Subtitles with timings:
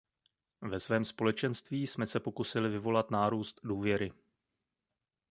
[0.61, 4.11] Ve svém společenství jsme se pokusili vyvolat nárůst důvěry.